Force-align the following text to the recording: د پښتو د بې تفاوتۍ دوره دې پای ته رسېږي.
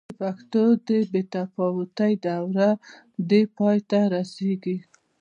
د 0.07 0.11
پښتو 0.19 0.63
د 0.87 0.89
بې 1.11 1.21
تفاوتۍ 1.33 2.13
دوره 2.25 2.69
دې 3.29 3.41
پای 3.55 3.77
ته 3.89 3.99
رسېږي. 4.15 4.77